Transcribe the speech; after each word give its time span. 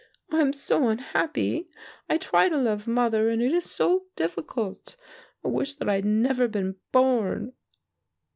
"Oh, 0.31 0.37
I 0.39 0.41
am 0.41 0.51
so 0.51 0.87
unhappy. 0.87 1.69
I 2.09 2.17
try 2.17 2.49
to 2.49 2.57
love 2.57 2.87
mother 2.87 3.29
and 3.29 3.39
it 3.39 3.51
is 3.53 3.69
so 3.69 4.05
difficult. 4.15 4.97
I 5.45 5.49
wish 5.49 5.75
that 5.75 5.87
I 5.87 5.93
had 5.93 6.05
never 6.05 6.47
been 6.47 6.77
born." 6.91 7.53